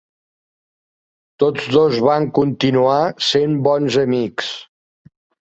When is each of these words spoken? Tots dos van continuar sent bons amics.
Tots 1.43 1.67
dos 1.75 1.99
van 2.07 2.25
continuar 2.39 2.97
sent 3.29 3.55
bons 3.69 4.01
amics. 4.07 4.51